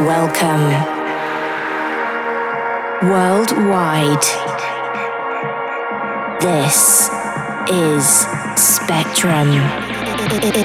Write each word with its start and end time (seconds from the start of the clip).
welcome. 0.00 0.70
Worldwide. 3.08 4.24
This 6.40 7.08
is 7.70 8.04
Spectrum. 8.56 9.50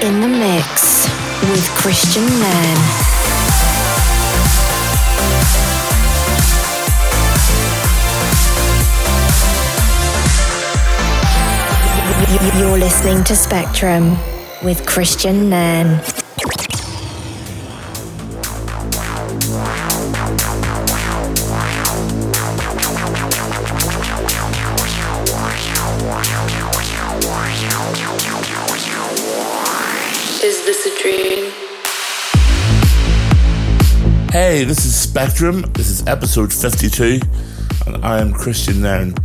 In 0.02 0.22
the 0.22 0.28
mix 0.28 1.08
with 1.44 1.66
Kristian 1.78 2.28
Nairn. 2.40 2.80
You're 12.60 12.78
listening 12.78 13.24
to 13.26 13.36
Spectrum 13.36 14.12
with 14.64 14.86
Kristian 14.86 15.50
Nairn. 15.50 16.19
Hey, 34.32 34.64
this 34.64 34.86
is 34.86 34.96
Spectrum. 34.96 35.62
This 35.74 35.90
is 35.90 36.06
episode 36.06 36.54
52, 36.54 37.20
and 37.88 38.06
I 38.06 38.22
am 38.22 38.32
Kristian 38.32 38.76
Nairn. 38.76 39.16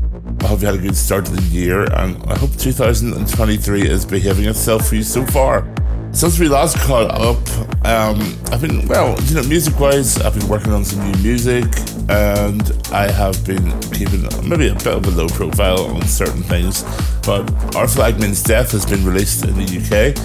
I 0.40 0.46
hope 0.46 0.62
you 0.62 0.66
had 0.66 0.76
a 0.76 0.78
good 0.78 0.96
start 0.96 1.26
to 1.26 1.32
the 1.32 1.42
year, 1.42 1.82
and 1.92 2.22
I 2.24 2.38
hope 2.38 2.56
2023 2.56 3.82
is 3.86 4.06
behaving 4.06 4.46
itself 4.46 4.88
for 4.88 4.94
you 4.94 5.02
so 5.02 5.26
far. 5.26 5.70
Since 6.12 6.38
we 6.38 6.48
last 6.48 6.78
caught 6.78 7.10
up, 7.10 7.36
um, 7.84 8.18
I've 8.50 8.62
been, 8.62 8.88
well, 8.88 9.20
you 9.24 9.34
know, 9.34 9.42
music 9.42 9.78
wise, 9.78 10.18
I've 10.22 10.38
been 10.38 10.48
working 10.48 10.72
on 10.72 10.86
some 10.86 11.04
new 11.12 11.18
music, 11.22 11.66
and 12.08 12.62
I 12.90 13.10
have 13.10 13.44
been 13.44 13.78
keeping 13.90 14.22
maybe 14.48 14.68
a 14.68 14.74
bit 14.74 14.86
of 14.86 15.06
a 15.06 15.10
low 15.10 15.28
profile 15.28 15.84
on 15.84 16.00
certain 16.08 16.42
things. 16.44 16.82
But 17.26 17.76
Our 17.76 17.88
Flag 17.88 18.18
Means 18.18 18.42
Death 18.42 18.72
has 18.72 18.86
been 18.86 19.04
released 19.04 19.44
in 19.44 19.54
the 19.54 19.66
UK, 19.66 20.16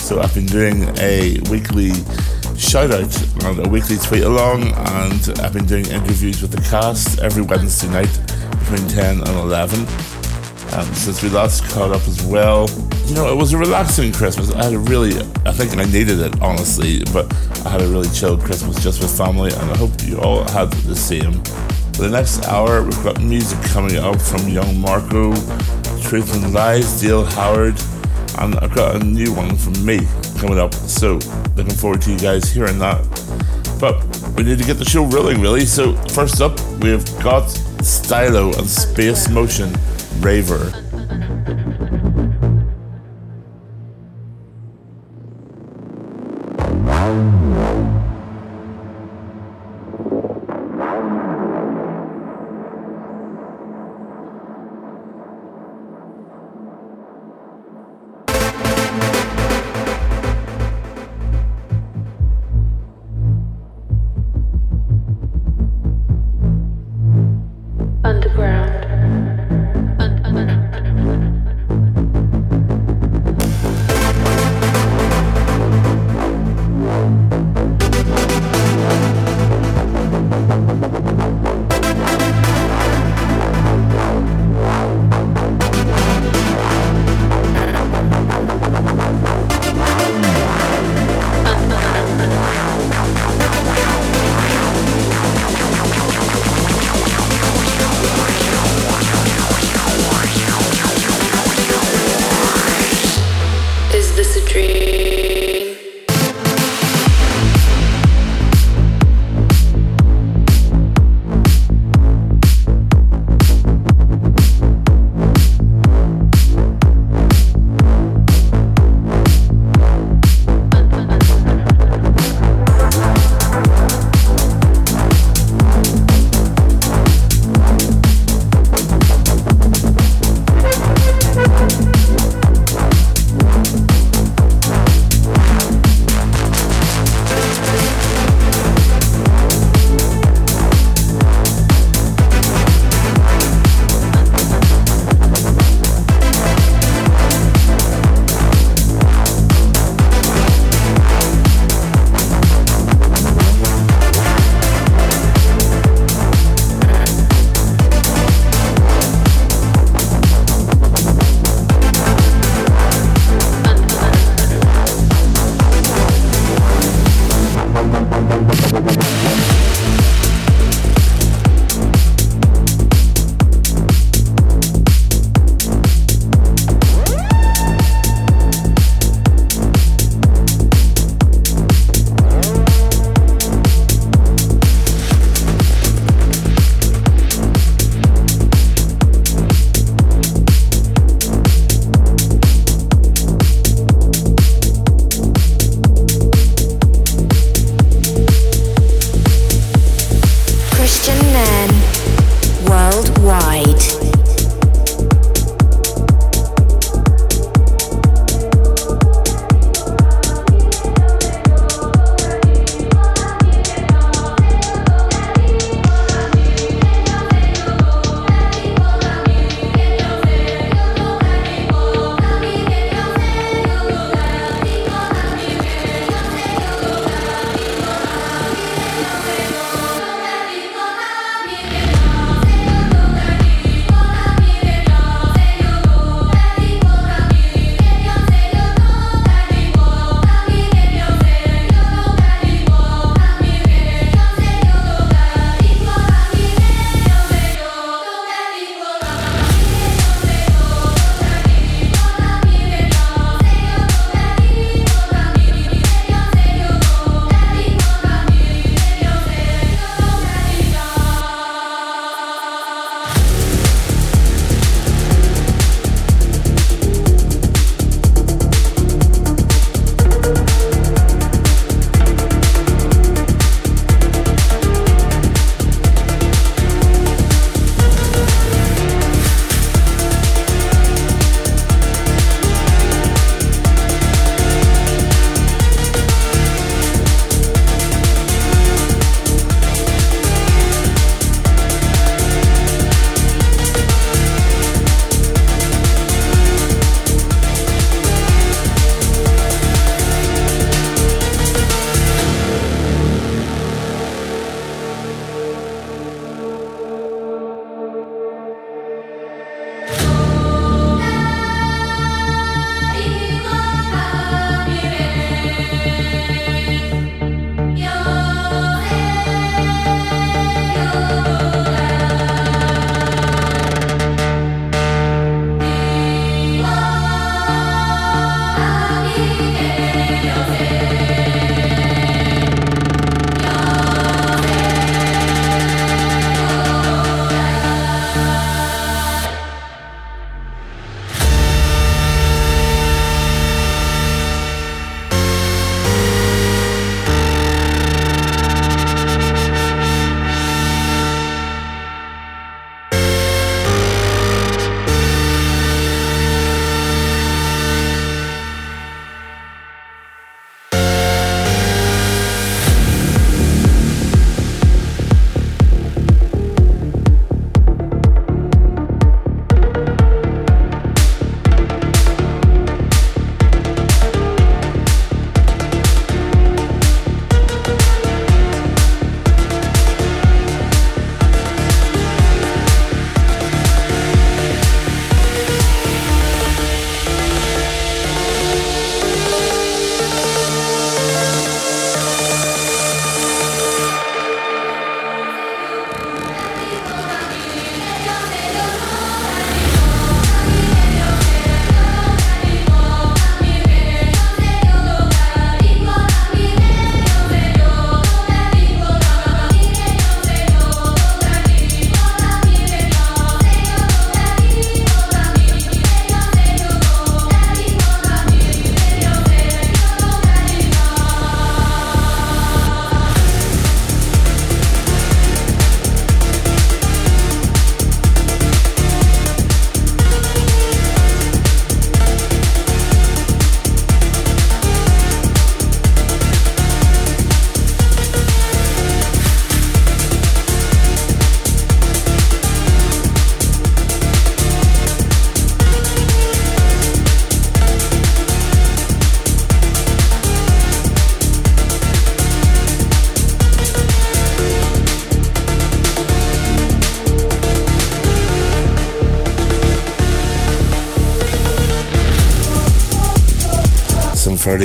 so 0.00 0.20
I've 0.20 0.32
been 0.32 0.46
doing 0.46 0.84
a 0.98 1.40
weekly 1.50 1.90
shout 2.58 2.90
out 2.90 3.44
and 3.44 3.66
a 3.66 3.68
weekly 3.68 3.96
tweet 3.98 4.24
along, 4.24 4.64
and 4.64 5.38
I've 5.40 5.52
been 5.52 5.64
doing 5.64 5.86
interviews 5.86 6.42
with 6.42 6.50
the 6.50 6.60
cast 6.68 7.20
every 7.20 7.42
Wednesday 7.42 7.88
night 7.88 8.10
between 8.58 8.88
10 8.88 9.20
and 9.20 9.28
11. 9.28 9.80
Um, 10.72 10.94
since 10.94 11.22
we 11.22 11.30
last 11.30 11.64
caught 11.70 11.92
up 11.92 12.06
as 12.08 12.22
well, 12.24 12.68
you 13.06 13.14
know, 13.14 13.32
it 13.32 13.36
was 13.36 13.52
a 13.52 13.58
relaxing 13.58 14.12
Christmas. 14.12 14.52
I 14.52 14.64
had 14.64 14.74
a 14.74 14.78
really, 14.78 15.16
I 15.46 15.52
think 15.52 15.76
I 15.76 15.84
needed 15.84 16.20
it, 16.20 16.40
honestly, 16.42 17.04
but 17.12 17.32
I 17.64 17.70
had 17.70 17.80
a 17.80 17.86
really 17.86 18.08
chilled 18.10 18.40
Christmas 18.40 18.82
just 18.82 19.00
with 19.00 19.16
family, 19.16 19.52
and 19.52 19.70
I 19.70 19.76
hope 19.76 19.92
you 20.02 20.20
all 20.20 20.42
had 20.50 20.70
the 20.72 20.96
same. 20.96 21.42
For 21.94 22.02
the 22.02 22.10
next 22.10 22.44
hour, 22.46 22.82
we've 22.82 23.02
got 23.04 23.20
music 23.20 23.60
coming 23.70 23.96
up 23.96 24.20
from 24.20 24.48
Young 24.48 24.78
Marco, 24.80 25.32
Truth 26.02 26.34
and 26.34 26.52
Lies, 26.52 27.00
Dale 27.00 27.24
Howard, 27.24 27.78
and 28.38 28.56
I've 28.56 28.74
got 28.74 28.96
a 28.96 28.98
new 29.04 29.32
one 29.32 29.56
from 29.56 29.84
me 29.84 30.00
coming 30.38 30.58
up. 30.58 30.74
So, 30.74 31.18
looking 31.56 31.74
forward 31.74 32.02
to 32.02 32.12
you 32.12 32.18
guys 32.18 32.50
hearing 32.50 32.78
that. 32.78 33.02
But 33.80 34.04
we 34.36 34.42
need 34.42 34.58
to 34.58 34.64
get 34.64 34.78
the 34.78 34.84
show 34.84 35.04
rolling, 35.06 35.40
really. 35.40 35.66
So, 35.66 35.94
first 36.08 36.40
up, 36.40 36.60
we've 36.80 37.04
got 37.22 37.48
Stylo 37.82 38.52
and 38.58 38.68
Space 38.68 39.28
Motion 39.28 39.72
Raver. 40.20 40.72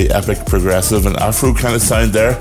Epic, 0.02 0.44
progressive, 0.46 1.06
and 1.06 1.16
Afro 1.16 1.54
kind 1.54 1.74
of 1.74 1.82
sound 1.82 2.12
there. 2.12 2.34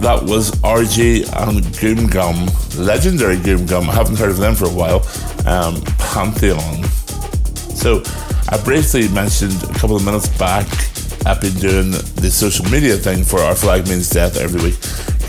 That 0.00 0.22
was 0.22 0.52
RG 0.62 1.24
and 1.46 1.64
Goom 1.78 2.08
Gum, 2.10 2.46
legendary 2.76 3.38
Goom 3.38 3.66
Gum. 3.66 3.90
I 3.90 3.94
haven't 3.94 4.16
heard 4.16 4.30
of 4.30 4.36
them 4.36 4.54
for 4.54 4.66
a 4.66 4.72
while. 4.72 5.06
Um, 5.46 5.82
Pantheon. 5.98 6.84
So, 7.74 8.02
I 8.50 8.60
briefly 8.62 9.08
mentioned 9.08 9.62
a 9.64 9.74
couple 9.74 9.96
of 9.96 10.04
minutes 10.04 10.28
back, 10.38 10.66
I've 11.26 11.40
been 11.40 11.54
doing 11.54 11.90
the 11.90 12.30
social 12.30 12.64
media 12.70 12.96
thing 12.96 13.22
for 13.22 13.40
Our 13.40 13.54
Flag 13.54 13.86
Means 13.88 14.08
Death 14.08 14.38
every 14.38 14.62
week. 14.62 14.80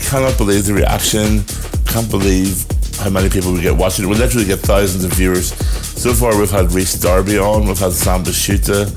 Cannot 0.08 0.38
believe 0.38 0.64
the 0.64 0.72
reaction. 0.72 1.44
Can't 1.84 2.10
believe 2.10 2.64
how 2.98 3.10
many 3.10 3.28
people 3.28 3.52
we 3.52 3.60
get 3.60 3.76
watching. 3.76 4.08
We 4.08 4.14
literally 4.14 4.46
get 4.46 4.60
thousands 4.60 5.04
of 5.04 5.12
viewers. 5.12 5.52
So 6.00 6.14
far, 6.14 6.38
we've 6.38 6.50
had 6.50 6.72
Rhys 6.72 6.94
Darby 6.94 7.38
on, 7.38 7.66
we've 7.66 7.78
had 7.78 7.92
Samba 7.92 8.30
Schutte, 8.30 8.88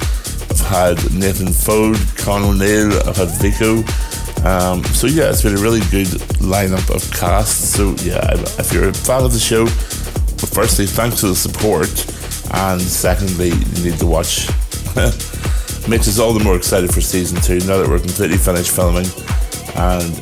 I've 0.53 0.59
had 0.59 0.97
Nathan 1.15 1.47
Foad, 1.47 1.97
Con 2.23 2.43
O'Neill, 2.43 2.93
I've 3.09 3.17
had 3.17 3.29
Vico. 3.41 3.77
Um, 4.47 4.83
so 4.83 5.07
yeah, 5.07 5.31
it's 5.31 5.41
been 5.41 5.57
a 5.57 5.61
really 5.61 5.79
good 5.89 6.05
lineup 6.45 6.93
of 6.93 7.01
casts. 7.11 7.73
So 7.73 7.95
yeah, 8.05 8.21
if 8.59 8.71
you're 8.71 8.89
a 8.89 8.93
fan 8.93 9.23
of 9.23 9.33
the 9.33 9.39
show, 9.39 9.63
well, 9.63 10.51
firstly, 10.53 10.85
thanks 10.85 11.21
for 11.21 11.27
the 11.27 11.35
support, 11.35 11.89
and 12.53 12.79
secondly, 12.79 13.49
you 13.49 13.83
need 13.83 13.97
to 13.97 14.05
watch. 14.05 14.47
Makes 15.89 16.07
us 16.07 16.19
all 16.19 16.33
the 16.33 16.43
more 16.43 16.55
excited 16.55 16.93
for 16.93 17.01
season 17.01 17.41
two 17.41 17.57
now 17.65 17.79
that 17.79 17.89
we're 17.89 17.97
completely 17.97 18.37
finished 18.37 18.75
filming, 18.75 19.07
and 19.73 20.13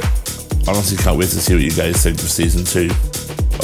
honestly 0.65 0.95
can't 0.95 1.17
wait 1.17 1.27
to 1.31 1.41
see 1.41 1.55
what 1.55 1.63
you 1.63 1.71
guys 1.71 2.01
think 2.01 2.17
for 2.17 2.27
season 2.27 2.63
two. 2.63 2.89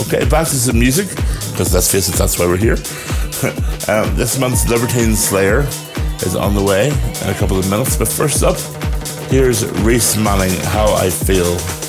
Okay, 0.03 0.27
back 0.27 0.45
to 0.47 0.55
some 0.55 0.77
music, 0.77 1.07
because 1.51 1.73
let's 1.73 1.89
face 1.89 2.09
it, 2.09 2.15
that's 2.15 2.37
why 2.37 2.45
we're 2.45 2.57
here. 2.57 2.75
um, 3.87 4.13
this 4.17 4.37
month's 4.37 4.67
Libertine 4.67 5.15
Slayer 5.15 5.65
is 6.23 6.35
on 6.35 6.55
the 6.55 6.63
way 6.63 6.87
in 6.89 7.29
a 7.29 7.33
couple 7.33 7.57
of 7.57 7.69
minutes, 7.69 7.95
but 7.95 8.07
first 8.07 8.43
up, 8.43 8.57
here's 9.29 9.65
Reese 9.81 10.17
Manning, 10.17 10.57
How 10.65 10.93
I 10.93 11.09
Feel. 11.09 11.86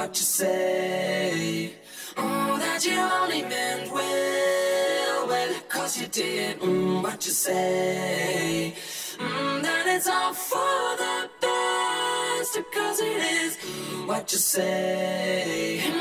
What 0.00 0.16
you 0.16 0.22
say? 0.22 1.74
Oh, 2.16 2.56
that 2.58 2.82
you 2.86 2.98
only 2.98 3.42
meant 3.42 3.92
well, 3.92 5.28
well, 5.28 5.54
cause 5.68 6.00
you 6.00 6.06
did. 6.06 6.58
Mm, 6.60 7.02
what 7.02 7.26
you 7.26 7.32
say? 7.32 8.74
Mm, 9.18 9.62
that 9.62 9.84
it's 9.94 10.08
all 10.08 10.32
for 10.32 10.86
the 11.02 11.28
best, 11.42 12.52
cause 12.72 12.98
it 13.00 13.20
is. 13.40 13.58
Mm, 13.58 14.08
what 14.08 14.32
you 14.32 14.38
say? 14.38 15.82
Mm, 15.84 15.92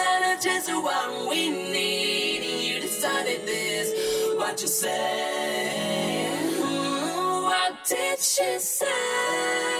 that 0.00 0.20
it's 0.32 0.44
just 0.46 0.72
what 0.72 1.28
we 1.28 1.50
need, 1.50 2.40
and 2.50 2.60
you 2.68 2.80
decided 2.80 3.42
this. 3.46 3.88
What 4.38 4.58
you 4.62 4.68
say? 4.68 6.30
Mm, 6.62 7.42
what 7.42 7.74
did 7.86 8.18
she 8.20 8.58
say? 8.58 9.77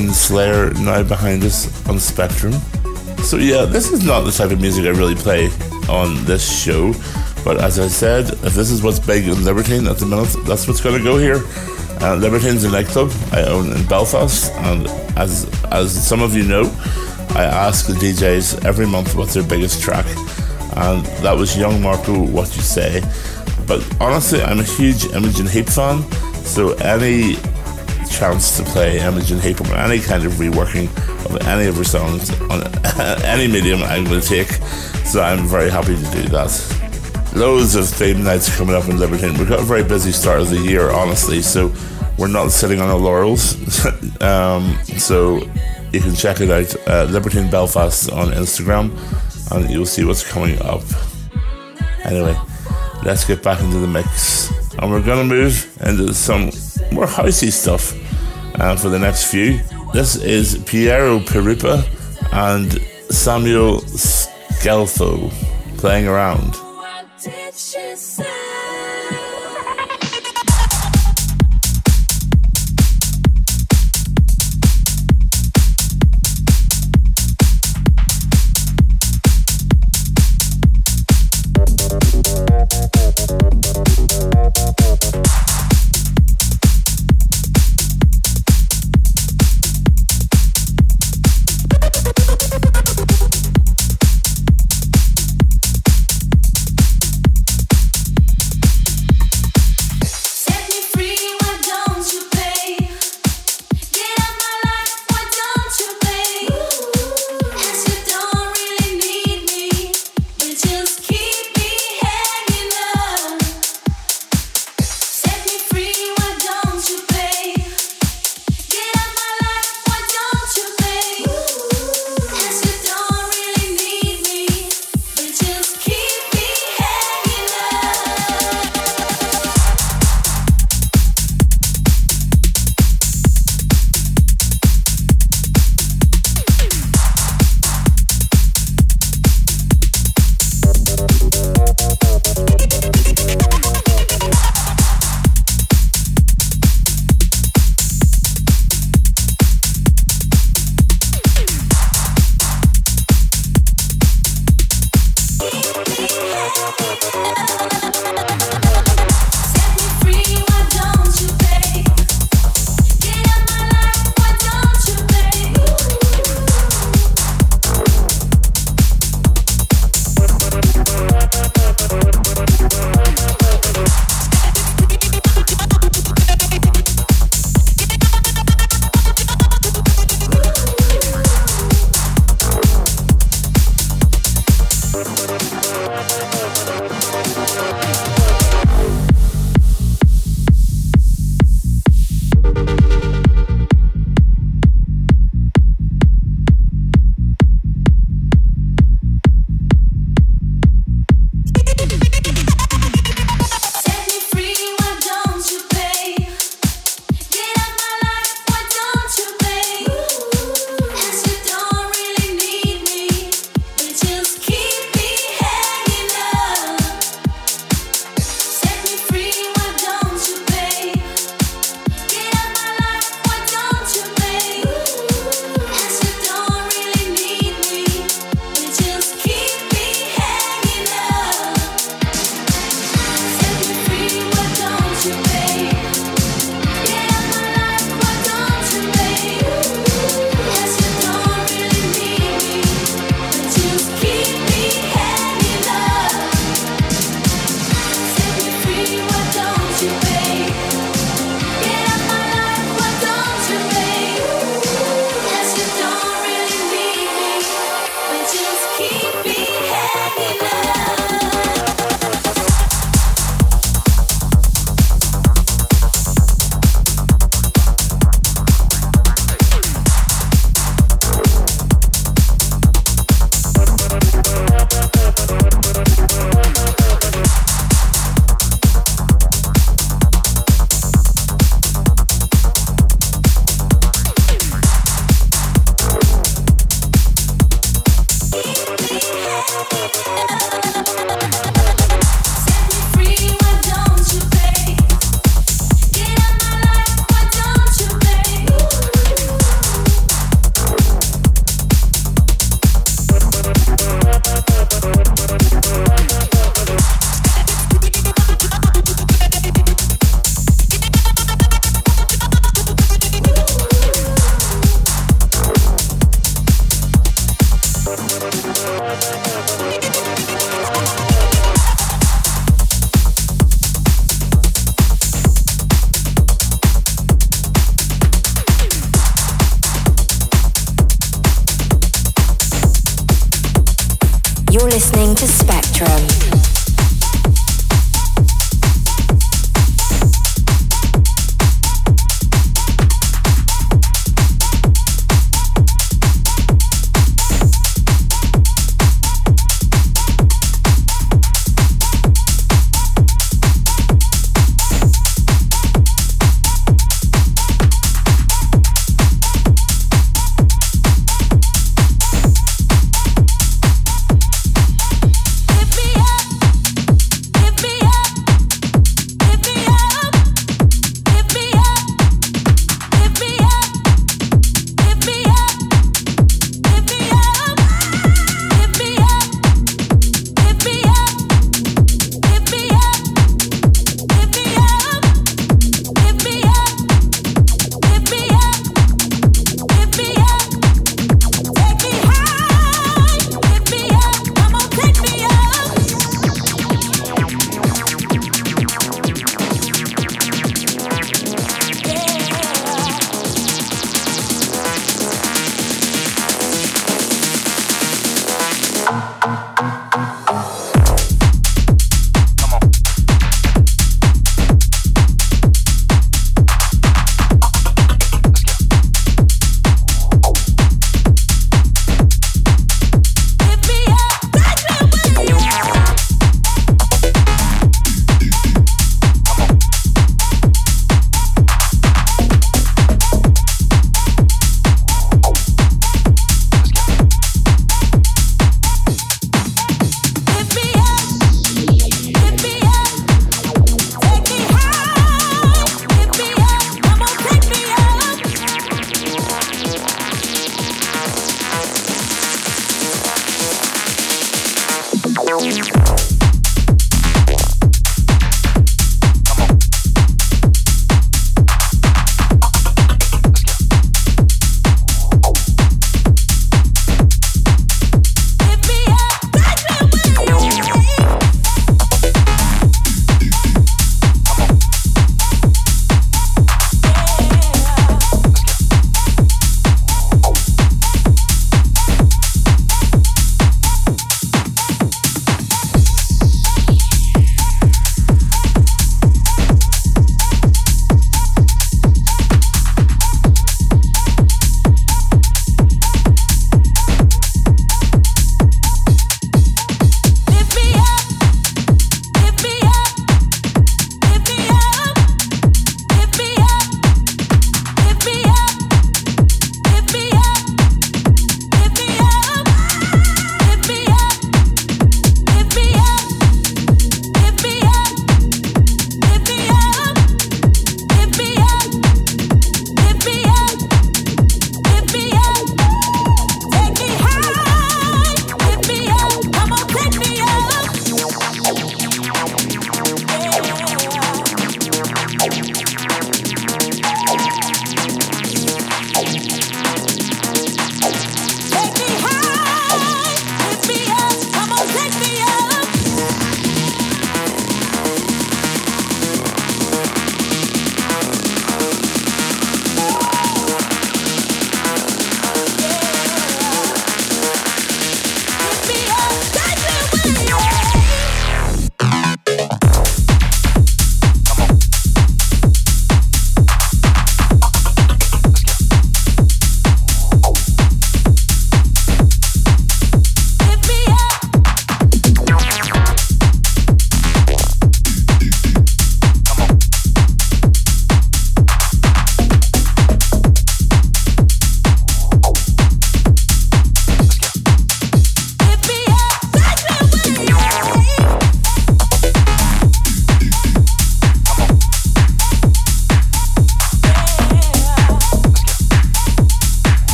Slayer 0.00 0.72
now 0.74 1.02
behind 1.02 1.44
us 1.44 1.68
on 1.88 1.98
Spectrum. 1.98 2.52
So 3.22 3.36
yeah, 3.36 3.66
this 3.66 3.92
is 3.92 4.04
not 4.04 4.22
the 4.22 4.30
type 4.30 4.50
of 4.50 4.60
music 4.60 4.86
I 4.86 4.88
really 4.88 5.14
play 5.14 5.46
on 5.88 6.24
this 6.24 6.62
show. 6.62 6.94
But 7.44 7.60
as 7.60 7.78
I 7.78 7.88
said, 7.88 8.30
if 8.30 8.54
this 8.54 8.70
is 8.70 8.82
what's 8.82 8.98
big 8.98 9.28
in 9.28 9.44
Libertine 9.44 9.86
at 9.86 9.98
the 9.98 10.06
minute, 10.06 10.34
that's 10.46 10.66
what's 10.66 10.80
going 10.80 10.96
to 10.96 11.04
go 11.04 11.18
here. 11.18 11.42
Uh, 12.00 12.14
Libertine's 12.14 12.64
a 12.64 12.70
nightclub 12.70 13.12
I 13.32 13.42
own 13.42 13.70
in 13.72 13.86
Belfast, 13.86 14.50
and 14.52 14.86
as 15.16 15.46
as 15.70 15.92
some 15.92 16.22
of 16.22 16.34
you 16.34 16.44
know, 16.44 16.64
I 17.30 17.44
ask 17.44 17.86
the 17.86 17.92
DJs 17.92 18.64
every 18.64 18.86
month 18.86 19.14
what's 19.14 19.34
their 19.34 19.44
biggest 19.44 19.82
track, 19.82 20.06
and 20.76 21.04
that 21.22 21.36
was 21.36 21.56
Young 21.56 21.82
Marco. 21.82 22.18
What 22.18 22.56
you 22.56 22.62
say? 22.62 23.02
But 23.66 23.86
honestly, 24.00 24.42
I'm 24.42 24.58
a 24.58 24.64
huge 24.64 25.04
Imogen 25.06 25.46
Heap 25.46 25.66
fan, 25.66 26.02
so 26.44 26.72
any 26.74 27.36
chance 28.12 28.58
to 28.58 28.62
play 28.62 29.00
Imogen 29.00 29.40
Heap 29.40 29.60
on 29.62 29.72
any 29.72 29.98
kind 29.98 30.24
of 30.24 30.32
reworking 30.34 30.86
of 31.24 31.46
any 31.48 31.66
of 31.66 31.76
her 31.76 31.84
songs 31.84 32.30
on 32.42 32.62
any 33.24 33.48
medium 33.50 33.82
I'm 33.82 34.04
going 34.04 34.20
to 34.20 34.26
take. 34.26 34.48
So 35.06 35.22
I'm 35.22 35.46
very 35.46 35.70
happy 35.70 35.96
to 35.96 36.10
do 36.10 36.28
that. 36.28 37.32
Loads 37.34 37.74
of 37.74 37.88
theme 37.88 38.22
nights 38.22 38.54
coming 38.54 38.76
up 38.76 38.86
in 38.88 38.98
Libertine. 38.98 39.38
We've 39.38 39.48
got 39.48 39.60
a 39.60 39.64
very 39.64 39.82
busy 39.82 40.12
start 40.12 40.40
of 40.42 40.50
the 40.50 40.58
year, 40.58 40.90
honestly, 40.90 41.40
so 41.40 41.72
we're 42.18 42.28
not 42.28 42.50
sitting 42.50 42.80
on 42.80 42.88
our 42.88 42.98
laurels. 42.98 43.56
um, 44.20 44.78
so 44.98 45.38
you 45.92 46.00
can 46.00 46.14
check 46.14 46.40
it 46.40 46.50
out, 46.50 46.88
uh, 46.88 47.04
Libertine 47.10 47.50
Belfast 47.50 48.10
on 48.12 48.28
Instagram, 48.28 48.92
and 49.50 49.70
you'll 49.70 49.86
see 49.86 50.04
what's 50.04 50.30
coming 50.30 50.60
up. 50.60 50.82
Anyway, 52.04 52.36
let's 53.04 53.24
get 53.24 53.42
back 53.42 53.60
into 53.60 53.78
the 53.78 53.88
mix. 53.88 54.50
And 54.78 54.90
we're 54.90 55.02
going 55.02 55.26
to 55.28 55.34
move 55.34 55.78
into 55.82 56.12
some 56.12 56.50
more 56.92 57.06
housey 57.06 57.50
stuff 57.50 57.94
uh, 58.56 58.76
for 58.76 58.88
the 58.88 58.98
next 58.98 59.30
few. 59.30 59.60
This 59.92 60.16
is 60.16 60.62
Piero 60.64 61.18
Pirupa 61.18 61.84
and 62.32 62.72
Samuel 63.12 63.80
Scelfo 63.80 65.30
playing 65.78 66.08
around. 66.08 66.54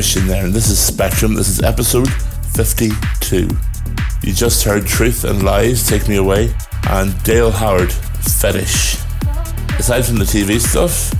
Kristian 0.00 0.28
Nairn, 0.28 0.46
and 0.46 0.54
this 0.54 0.70
is 0.70 0.78
Spectrum. 0.78 1.34
This 1.34 1.50
is 1.50 1.62
episode 1.62 2.10
52. 2.54 3.50
You 4.22 4.32
just 4.32 4.64
heard 4.64 4.86
Truth 4.86 5.24
and 5.24 5.42
Lies 5.42 5.86
Take 5.86 6.08
Me 6.08 6.16
Away 6.16 6.54
and 6.88 7.22
Dale 7.22 7.50
Howard 7.50 7.92
Fetish. 7.92 8.94
Aside 9.78 10.06
from 10.06 10.16
the 10.16 10.24
TV 10.24 10.58
stuff, 10.58 11.12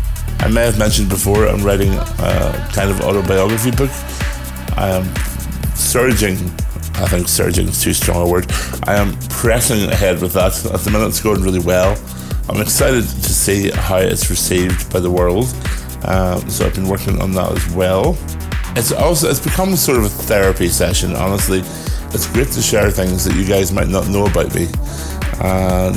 I 0.43 0.49
may 0.49 0.63
have 0.63 0.79
mentioned 0.79 1.11
before 1.11 1.47
I'm 1.47 1.63
writing 1.63 1.93
a 1.93 2.71
kind 2.73 2.91
of 2.91 3.03
autobiography 3.03 3.71
book. 3.71 3.91
I 4.79 4.89
am 4.89 5.15
surging, 5.75 6.37
I 6.95 7.07
think 7.07 7.29
surging 7.29 7.69
is 7.69 7.83
too 7.83 7.93
strong 7.93 8.27
a 8.27 8.31
word. 8.31 8.51
I 8.85 8.95
am 8.95 9.15
pressing 9.29 9.91
ahead 9.91 10.23
with 10.23 10.33
that. 10.33 10.57
At 10.65 10.81
the 10.81 10.91
minute, 10.91 11.09
it's 11.09 11.21
going 11.21 11.43
really 11.43 11.61
well. 11.61 12.03
I'm 12.49 12.63
excited 12.63 13.03
to 13.03 13.35
see 13.35 13.71
how 13.73 13.99
it's 13.99 14.31
received 14.31 14.91
by 14.91 15.01
the 15.01 15.11
world. 15.11 15.55
Um, 16.05 16.49
so 16.49 16.65
I've 16.65 16.75
been 16.75 16.89
working 16.89 17.21
on 17.21 17.33
that 17.33 17.53
as 17.53 17.71
well. 17.75 18.17
It's 18.77 18.93
also 18.93 19.29
it's 19.29 19.41
become 19.41 19.77
sort 19.77 19.99
of 19.99 20.05
a 20.05 20.09
therapy 20.09 20.69
session. 20.69 21.15
Honestly, 21.15 21.61
it's 22.15 22.27
great 22.33 22.49
to 22.49 22.63
share 22.63 22.91
things 22.91 23.25
that 23.25 23.35
you 23.35 23.45
guys 23.45 23.73
might 23.73 23.89
not 23.89 24.09
know 24.09 24.27
about 24.27 24.55
me, 24.55 24.69
and 25.41 25.97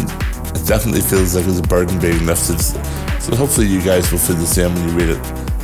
it 0.55 0.65
definitely 0.65 1.01
feels 1.01 1.35
like 1.35 1.45
there's 1.45 1.59
a 1.59 1.63
burden 1.63 1.99
being 1.99 2.25
lifted. 2.25 2.59
So 3.21 3.35
hopefully 3.35 3.67
you 3.67 3.81
guys 3.81 4.11
will 4.11 4.19
feel 4.19 4.35
the 4.35 4.45
same 4.45 4.73
when 4.73 4.89
you 4.89 4.95
read 4.95 5.09
it, 5.09 5.21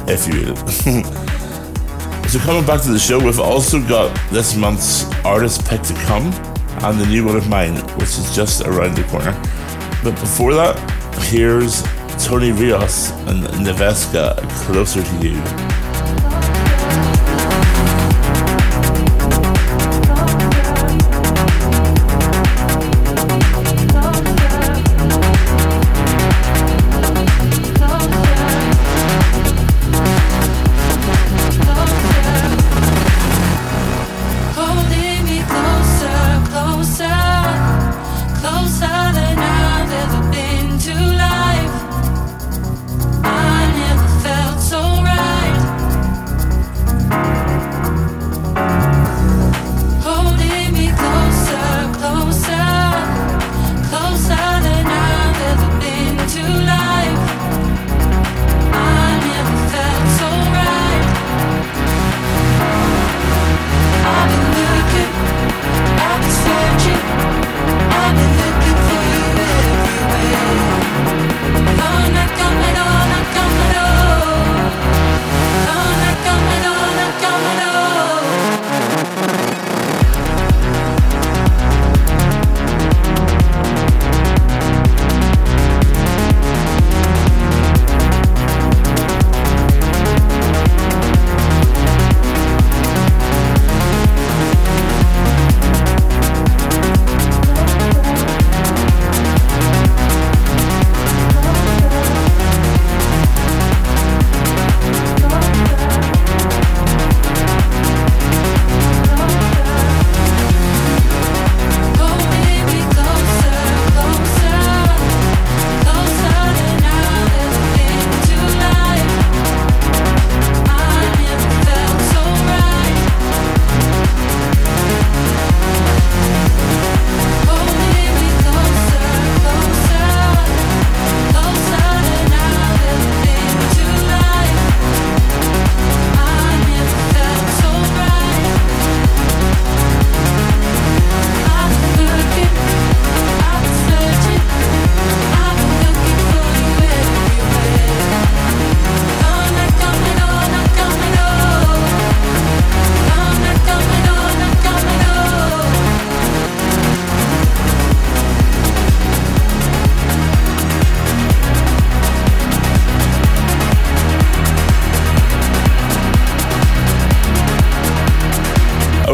if 0.07 0.27
you 0.27 0.33
read 0.33 0.49
it. 0.49 2.29
so 2.29 2.39
coming 2.39 2.65
back 2.65 2.81
to 2.83 2.91
the 2.91 2.99
show, 2.99 3.19
we've 3.19 3.39
also 3.39 3.81
got 3.87 4.15
this 4.31 4.55
month's 4.55 5.03
artist 5.25 5.67
pick 5.67 5.81
to 5.83 5.93
come, 6.05 6.31
and 6.83 6.99
the 6.99 7.05
new 7.07 7.25
one 7.25 7.35
of 7.35 7.49
mine, 7.49 7.75
which 7.97 8.17
is 8.17 8.35
just 8.35 8.61
around 8.61 8.95
the 8.95 9.03
corner. 9.05 9.33
But 10.03 10.11
before 10.21 10.53
that, 10.53 10.77
Here's 11.27 11.83
Tony 12.17 12.51
Rios 12.51 13.11
and 13.27 13.43
Nevesca 13.63 14.35
Closer 14.65 15.03
to 15.03 15.15
You. 15.17 15.35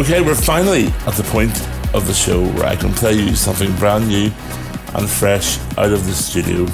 Okay, 0.06 0.22
we're 0.22 0.36
finally 0.36 0.86
at 1.08 1.16
the 1.16 1.24
point 1.32 1.50
of 1.96 2.06
the 2.06 2.14
show 2.14 2.44
where 2.50 2.68
I 2.68 2.76
can 2.76 2.94
play 2.94 3.14
you 3.14 3.36
something 3.36 3.76
brand 3.78 4.08
new 4.08 4.30
and 4.94 5.10
fresh 5.10 5.58
out 5.80 5.92
of 5.92 6.06
the 6.06 6.14
studio. 6.14 6.66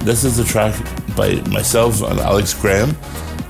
This 0.00 0.24
is 0.24 0.40
a 0.40 0.44
track 0.44 0.74
by 1.14 1.34
myself 1.50 2.02
and 2.02 2.18
Alex 2.18 2.52
Graham, 2.52 2.96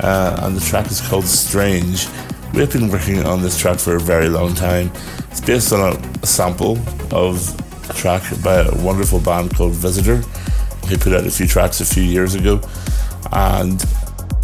uh, 0.00 0.40
and 0.42 0.54
the 0.54 0.60
track 0.60 0.90
is 0.90 1.00
called 1.00 1.24
Strange. 1.24 2.06
We've 2.52 2.70
been 2.70 2.90
working 2.90 3.24
on 3.24 3.40
this 3.40 3.58
track 3.58 3.78
for 3.78 3.96
a 3.96 3.98
very 3.98 4.28
long 4.28 4.54
time. 4.54 4.92
It's 5.30 5.40
based 5.40 5.72
on 5.72 5.96
a, 5.96 6.26
sample 6.26 6.76
of 7.10 7.88
a 7.88 7.94
track 7.94 8.22
by 8.44 8.56
a 8.56 8.74
wonderful 8.82 9.20
band 9.20 9.56
called 9.56 9.72
Visitor, 9.72 10.16
who 10.86 10.98
put 10.98 11.14
out 11.14 11.26
a 11.26 11.30
few 11.30 11.46
tracks 11.46 11.80
a 11.80 11.86
few 11.86 12.02
years 12.02 12.34
ago, 12.34 12.60
and 13.32 13.82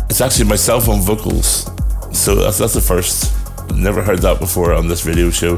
it's 0.09 0.23
actually 0.23 0.49
myself 0.49 0.89
on 0.89 1.03
vocals. 1.03 1.69
So 2.15 2.37
that's, 2.37 2.57
that's 2.57 2.73
the 2.73 2.81
first 2.81 3.37
Never 3.77 4.03
heard 4.03 4.21
that 4.21 4.41
before 4.41 4.73
on 4.73 4.89
this 4.89 5.05
radio 5.05 5.31
show. 5.31 5.57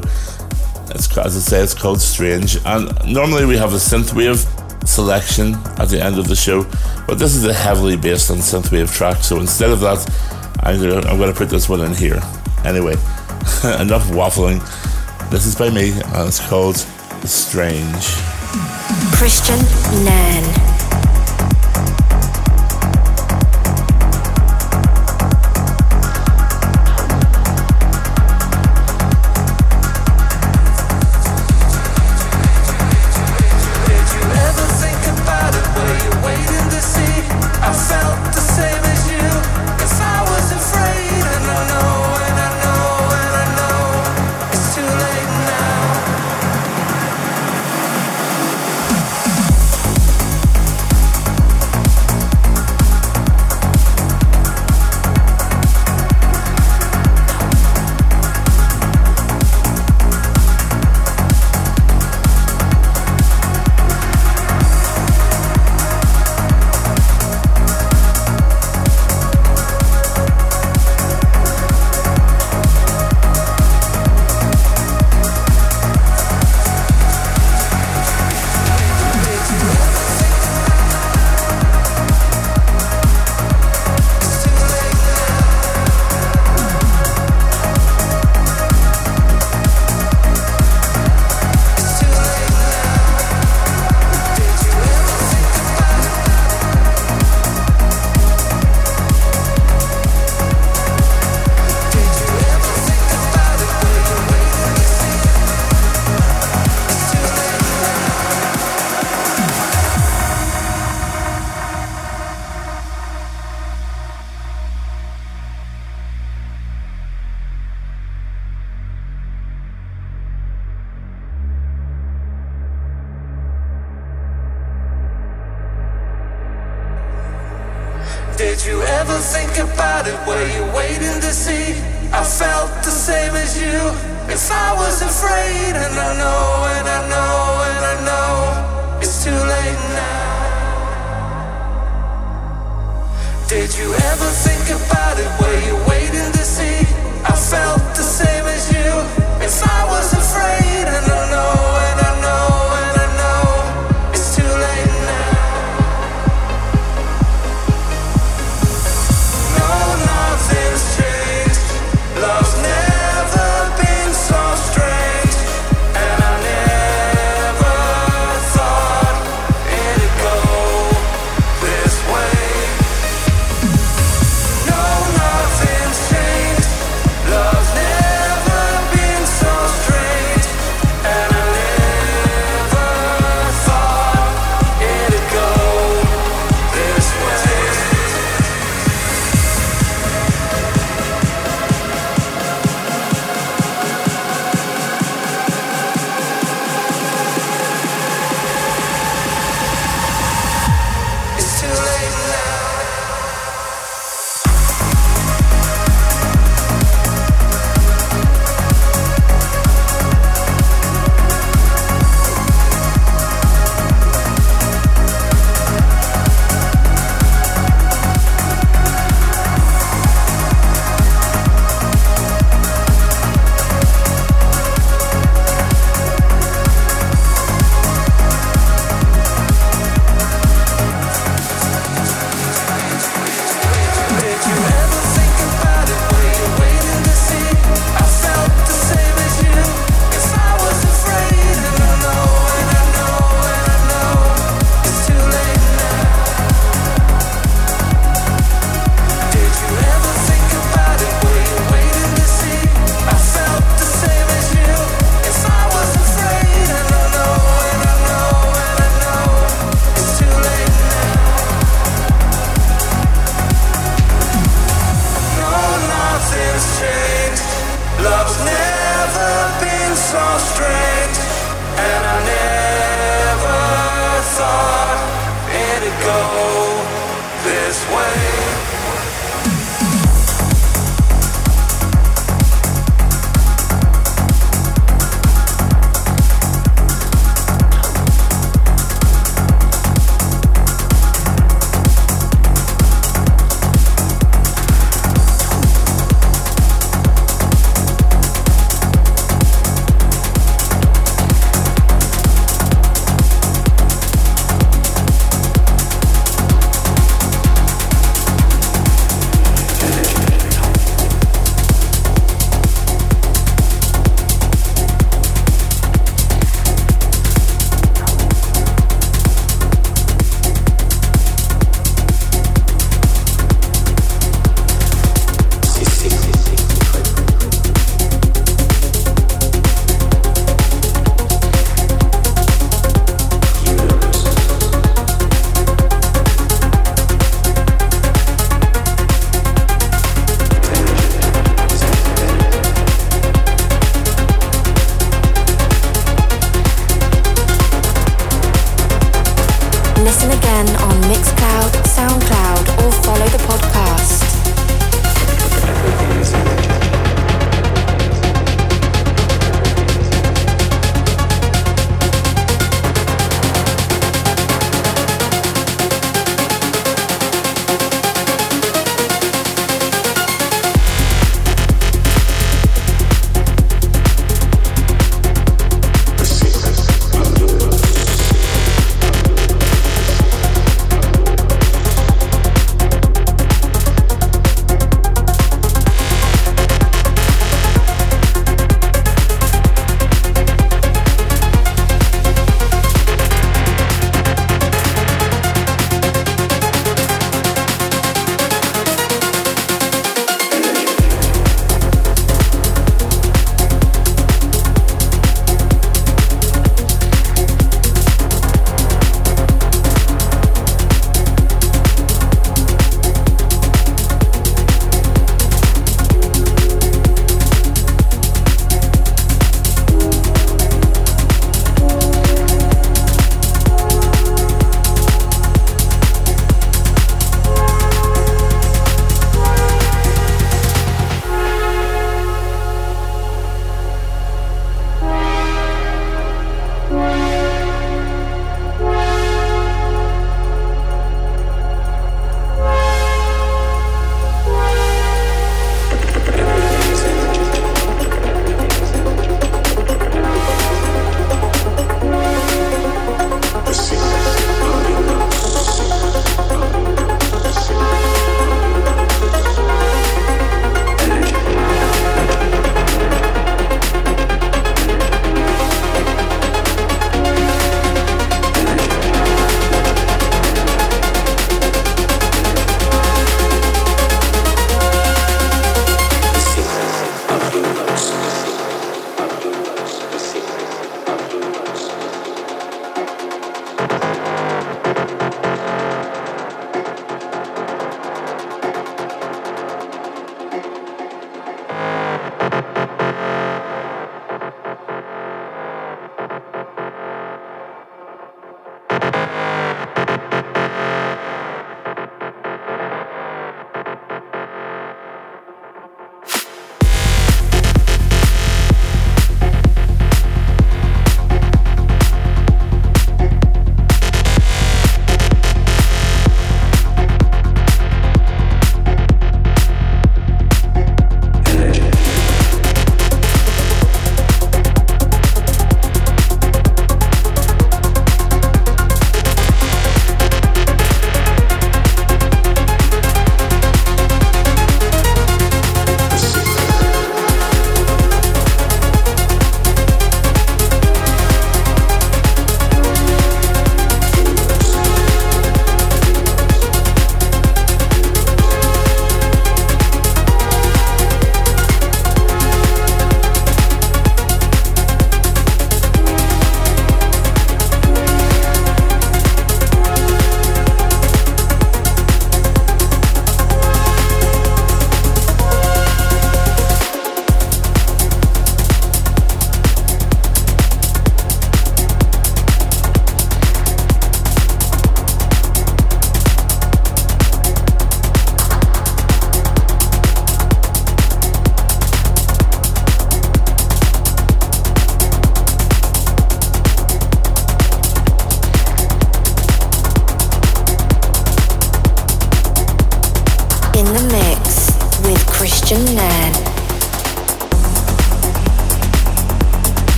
It's, 0.91 1.17
as 1.17 1.37
I 1.37 1.41
say, 1.41 1.61
it's 1.63 1.75
called 1.75 2.01
Strange. 2.01 2.59
And 2.65 2.91
normally 3.07 3.45
we 3.47 3.57
have 3.57 3.73
a 3.73 3.77
synthwave 3.77 4.47
selection 4.87 5.55
at 5.79 5.89
the 5.89 6.03
end 6.03 6.19
of 6.19 6.29
the 6.29 6.35
show, 6.35 6.65
but 7.07 7.19
this 7.19 7.35
is 7.35 7.45
a 7.45 7.53
heavily 7.53 7.97
based 7.97 8.31
on 8.31 8.39
synthwave 8.39 8.93
track. 8.93 9.23
So 9.23 9.39
instead 9.39 9.71
of 9.71 9.81
that, 9.81 9.99
I'm 10.61 10.81
gonna, 10.81 11.07
I'm 11.09 11.19
gonna 11.19 11.33
put 11.33 11.51
this 11.51 11.69
one 11.69 11.81
in 11.81 11.95
here. 11.95 12.21
Anyway, 12.65 12.93
enough 13.81 14.09
waffling. 14.11 14.61
This 15.31 15.47
is 15.47 15.55
by 15.55 15.71
me, 15.71 15.91
and 15.91 16.29
it's 16.29 16.41
called 16.49 16.77
Strange. 17.25 18.05
Kristian 19.15 19.61
Nairn. 20.05 20.78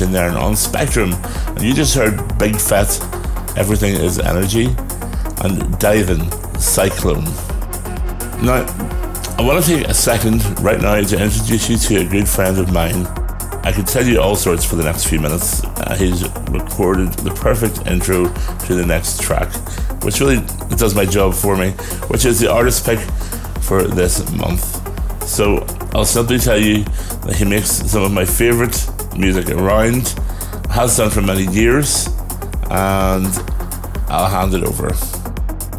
This 0.00 0.08
there 0.10 0.28
Nairn 0.28 0.34
on 0.34 0.56
Spectrum, 0.56 1.12
and 1.46 1.62
you 1.62 1.72
just 1.72 1.94
heard 1.94 2.16
Big 2.36 2.56
Fat, 2.56 3.00
Everything 3.56 3.94
is 3.94 4.18
Energy, 4.18 4.66
and 5.44 5.78
Diving, 5.78 6.28
Cyclone. 6.58 7.24
Now, 8.42 8.66
I 9.38 9.42
want 9.42 9.64
to 9.64 9.70
take 9.70 9.86
a 9.86 9.94
second 9.94 10.42
right 10.60 10.80
now 10.80 11.00
to 11.00 11.22
introduce 11.22 11.68
you 11.68 11.76
to 11.76 11.96
a 11.98 12.04
good 12.04 12.28
friend 12.28 12.58
of 12.58 12.72
mine. 12.72 13.06
I 13.62 13.70
could 13.72 13.86
tell 13.86 14.04
you 14.04 14.20
all 14.20 14.34
sorts 14.34 14.64
for 14.64 14.74
the 14.74 14.82
next 14.82 15.06
few 15.06 15.20
minutes. 15.20 15.62
Uh, 15.62 15.94
he's 15.96 16.24
recorded 16.50 17.12
the 17.12 17.30
perfect 17.30 17.86
intro 17.86 18.32
to 18.66 18.74
the 18.74 18.84
next 18.84 19.20
track, 19.20 19.52
which 20.02 20.18
really 20.18 20.44
does 20.76 20.96
my 20.96 21.04
job 21.04 21.34
for 21.34 21.56
me, 21.56 21.70
which 22.08 22.24
is 22.24 22.40
the 22.40 22.50
artist 22.50 22.84
pick 22.84 22.98
for 23.62 23.84
this 23.84 24.28
month. 24.32 24.64
So 25.28 25.64
I'll 25.94 26.04
simply 26.04 26.38
tell 26.38 26.58
you 26.58 26.82
that 26.82 27.36
he 27.36 27.44
makes 27.44 27.70
some 27.70 28.02
of 28.02 28.10
my 28.10 28.24
favourite 28.24 28.74
music 29.16 29.50
around, 29.50 30.08
has 30.70 30.96
done 30.96 31.10
for 31.10 31.22
many 31.22 31.46
years, 31.46 32.08
and 32.70 33.26
I'll 34.08 34.28
hand 34.28 34.54
it 34.54 34.64
over. 34.64 34.90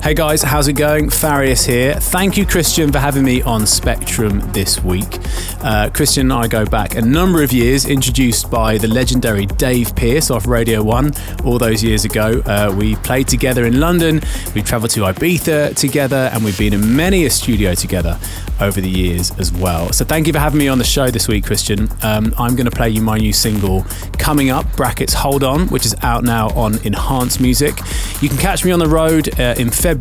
Hey 0.05 0.13
guys, 0.13 0.43
how's 0.43 0.67
it 0.67 0.73
going? 0.73 1.09
Farius 1.09 1.65
here. 1.65 1.95
Thank 1.95 2.37
you, 2.37 2.45
Kristian, 2.45 2.91
for 2.91 2.99
having 2.99 3.23
me 3.23 3.41
on 3.41 3.65
Spectrum 3.65 4.39
this 4.51 4.83
week. 4.83 5.15
Uh, 5.63 5.89
Kristian 5.89 6.21
and 6.21 6.33
I 6.33 6.47
go 6.47 6.63
back 6.63 6.93
a 6.93 7.01
number 7.01 7.41
of 7.41 7.51
years, 7.51 7.85
introduced 7.85 8.51
by 8.51 8.77
the 8.77 8.87
legendary 8.87 9.47
Dave 9.47 9.95
Pearce 9.95 10.29
off 10.29 10.45
Radio 10.45 10.83
1 10.83 11.11
all 11.43 11.57
those 11.57 11.83
years 11.83 12.05
ago. 12.05 12.39
Uh, 12.45 12.71
we 12.77 12.97
played 12.97 13.27
together 13.27 13.65
in 13.65 13.79
London, 13.79 14.21
we 14.53 14.61
travelled 14.61 14.91
to 14.91 14.99
Ibiza 14.99 15.75
together, 15.75 16.29
and 16.31 16.45
we've 16.45 16.59
been 16.59 16.73
in 16.73 16.95
many 16.95 17.25
a 17.25 17.31
studio 17.31 17.73
together 17.73 18.19
over 18.61 18.79
the 18.79 18.89
years 18.89 19.31
as 19.39 19.51
well. 19.51 19.91
So 19.91 20.05
thank 20.05 20.27
you 20.27 20.33
for 20.33 20.39
having 20.39 20.59
me 20.59 20.67
on 20.67 20.77
the 20.77 20.83
show 20.83 21.09
this 21.09 21.27
week, 21.27 21.45
Kristian. 21.45 21.91
Um, 22.03 22.31
I'm 22.37 22.55
going 22.55 22.69
to 22.69 22.75
play 22.75 22.89
you 22.89 23.01
my 23.01 23.17
new 23.17 23.33
single, 23.33 23.83
Coming 24.19 24.51
Up, 24.51 24.71
brackets 24.75 25.15
Hold 25.15 25.43
On, 25.43 25.67
which 25.69 25.87
is 25.87 25.95
out 26.03 26.23
now 26.23 26.49
on 26.49 26.77
Enhanced 26.85 27.41
Music. 27.41 27.75
You 28.21 28.29
can 28.29 28.37
catch 28.37 28.63
me 28.63 28.71
on 28.71 28.77
the 28.77 28.87
road 28.87 29.39
uh, 29.39 29.55
in 29.57 29.71
February 29.71 29.94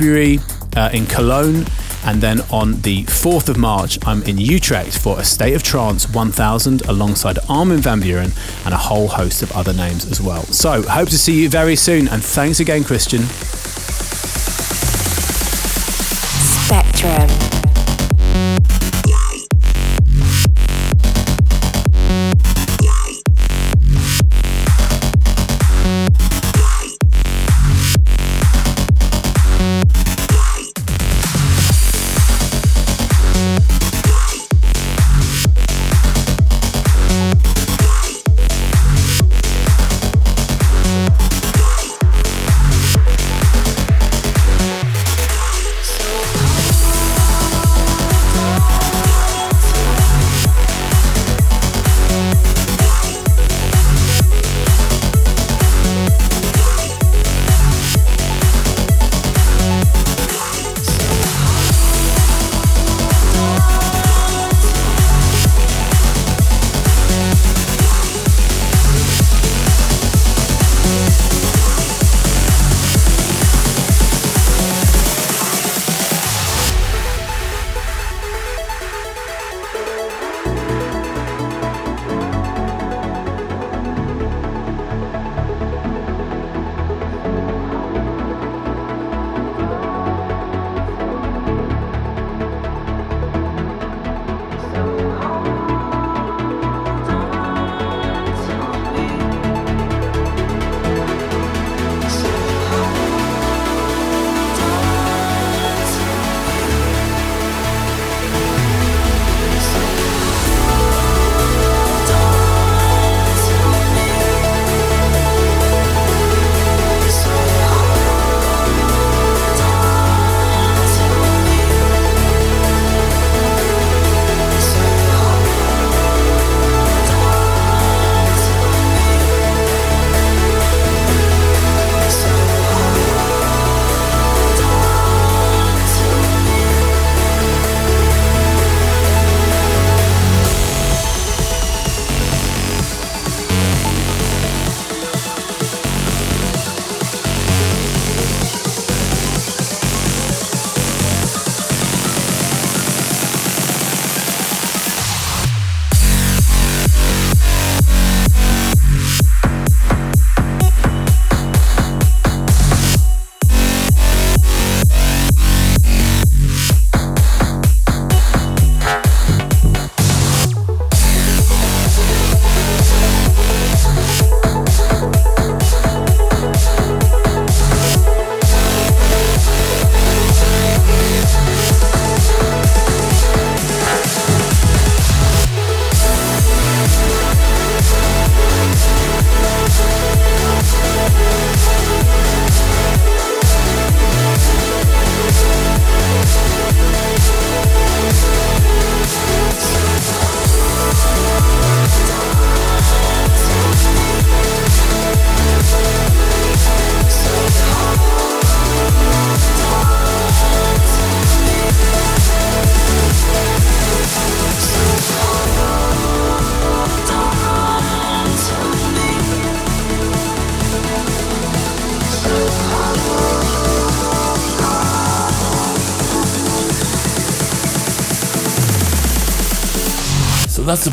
uh, 0.76 0.90
in 0.92 1.06
Cologne. 1.06 1.66
And 2.04 2.20
then 2.20 2.42
on 2.50 2.80
the 2.82 3.04
4th 3.04 3.48
of 3.48 3.56
March, 3.56 3.98
I'm 4.06 4.22
in 4.24 4.36
Utrecht 4.36 4.98
for 4.98 5.18
a 5.18 5.24
State 5.24 5.54
of 5.54 5.62
Trance 5.62 6.08
1000 6.10 6.82
alongside 6.82 7.38
Armin 7.48 7.78
van 7.78 8.00
Buuren 8.00 8.36
and 8.66 8.74
a 8.74 8.76
whole 8.76 9.08
host 9.08 9.42
of 9.42 9.50
other 9.52 9.72
names 9.72 10.10
as 10.10 10.20
well. 10.20 10.42
So, 10.44 10.82
hope 10.82 11.08
to 11.08 11.18
see 11.18 11.42
you 11.42 11.48
very 11.48 11.76
soon. 11.76 12.08
And 12.08 12.22
thanks 12.22 12.60
again, 12.60 12.82
Kristian. 12.82 13.24
Spectrum. 16.66 17.63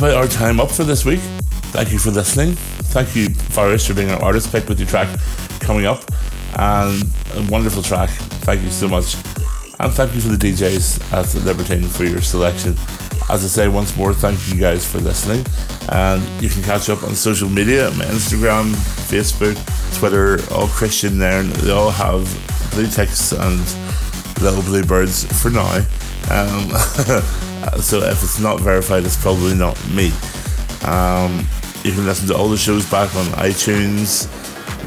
About 0.01 0.15
our 0.15 0.27
time 0.27 0.59
up 0.59 0.71
for 0.71 0.83
this 0.83 1.05
week. 1.05 1.19
Thank 1.69 1.91
you 1.91 1.99
for 1.99 2.09
listening. 2.09 2.53
thank 2.89 3.15
you, 3.15 3.29
Farius, 3.29 3.85
for 3.85 3.93
being 3.93 4.09
our 4.09 4.19
artist 4.19 4.51
pick 4.51 4.67
with 4.67 4.79
your 4.79 4.87
track 4.87 5.07
coming 5.59 5.85
up. 5.85 6.01
And 6.57 7.03
a 7.35 7.47
wonderful 7.51 7.83
track. 7.83 8.09
Thank 8.41 8.63
you 8.63 8.71
so 8.71 8.87
much. 8.87 9.13
And 9.79 9.93
thank 9.93 10.15
you 10.15 10.21
for 10.21 10.29
the 10.29 10.37
DJs 10.37 11.13
at 11.13 11.45
Libertine 11.45 11.83
for 11.83 12.03
your 12.03 12.19
selection. 12.19 12.71
As 13.29 13.45
I 13.45 13.47
say 13.47 13.67
once 13.67 13.95
more, 13.95 14.11
thank 14.11 14.39
you 14.51 14.59
guys 14.59 14.91
for 14.91 14.97
listening. 14.97 15.45
And 15.89 16.23
you 16.41 16.49
can 16.49 16.63
catch 16.63 16.89
up 16.89 17.03
on 17.03 17.13
social 17.13 17.47
media 17.47 17.91
my 17.91 18.05
Instagram, 18.05 18.73
Facebook, 19.05 19.55
Twitter, 19.99 20.39
all 20.51 20.65
Kristian 20.65 21.13
Nairn. 21.13 21.45
And 21.45 21.55
they 21.57 21.71
all 21.71 21.91
have 21.91 22.25
blue 22.71 22.87
ticks 22.87 23.33
and 23.33 23.59
little 24.41 24.63
blue 24.63 24.83
birds 24.83 25.25
for 25.39 25.51
now. 25.51 25.85
Um, 26.31 26.71
so 27.81 27.99
if 27.99 28.23
it's 28.23 28.39
not 28.39 28.59
verified, 28.59 29.03
it's 29.03 29.21
probably 29.21 29.55
not 29.55 29.77
me. 29.89 30.11
Um, 30.85 31.45
you 31.83 31.91
can 31.91 32.05
listen 32.05 32.27
to 32.27 32.35
all 32.35 32.49
the 32.49 32.57
shows 32.57 32.89
back 32.89 33.13
on 33.15 33.25
iTunes, 33.37 34.27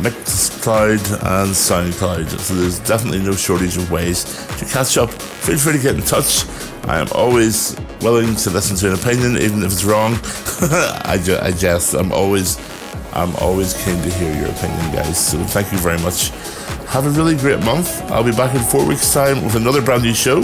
Mixcloud, 0.02 0.98
and 1.40 1.50
SoundCloud. 1.52 2.38
So 2.38 2.54
there's 2.54 2.78
definitely 2.80 3.20
no 3.20 3.32
shortage 3.32 3.76
of 3.76 3.90
ways 3.90 4.24
to 4.58 4.64
catch 4.64 4.96
up. 4.96 5.10
Feel 5.10 5.58
free 5.58 5.72
to 5.74 5.78
get 5.78 5.94
in 5.94 6.02
touch. 6.02 6.44
I 6.86 6.98
am 6.98 7.08
always 7.14 7.76
willing 8.00 8.34
to 8.36 8.50
listen 8.50 8.76
to 8.76 8.88
an 8.92 8.98
opinion, 8.98 9.36
even 9.38 9.62
if 9.62 9.72
it's 9.72 9.84
wrong. 9.84 10.12
I, 11.04 11.18
ju- 11.22 11.38
I. 11.40 11.98
I'm 11.98 12.12
always, 12.12 12.58
I'm 13.12 13.34
always 13.36 13.72
keen 13.84 14.00
to 14.02 14.10
hear 14.10 14.34
your 14.34 14.50
opinion, 14.50 14.92
guys. 14.92 15.18
So 15.30 15.42
thank 15.44 15.72
you 15.72 15.78
very 15.78 15.98
much. 15.98 16.30
Have 16.88 17.06
a 17.06 17.10
really 17.10 17.36
great 17.36 17.60
month. 17.64 18.02
I'll 18.10 18.24
be 18.24 18.32
back 18.32 18.54
in 18.54 18.62
four 18.62 18.86
weeks' 18.86 19.12
time 19.12 19.42
with 19.44 19.56
another 19.56 19.80
brand 19.82 20.02
new 20.02 20.14
show. 20.14 20.42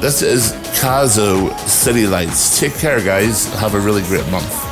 This 0.00 0.22
is 0.22 0.52
Kazo 0.80 1.58
City 1.68 2.06
Lights. 2.06 2.60
Take 2.60 2.74
care, 2.74 3.02
guys. 3.02 3.46
Have 3.54 3.74
a 3.74 3.80
really 3.80 4.02
great 4.02 4.26
month. 4.28 4.67